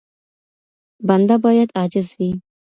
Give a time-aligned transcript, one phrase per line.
[1.07, 2.29] بنده بايد عاجز وي.